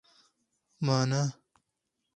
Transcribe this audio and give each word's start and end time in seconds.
مانا 0.85 1.23